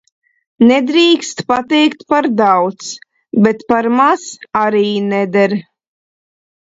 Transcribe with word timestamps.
Nedrīkst 0.69 1.41
pateikt 1.51 1.99
par 2.13 2.27
daudz, 2.39 2.87
bet 3.49 3.61
par 3.73 3.89
maz– 3.99 4.23
arī 4.63 4.83
neder. 5.11 5.55